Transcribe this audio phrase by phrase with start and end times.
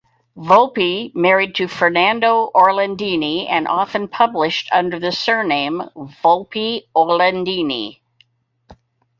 [0.35, 7.99] Volpi married to Ferdinando Orlandini and often published under the surname "Volpi Orlandini".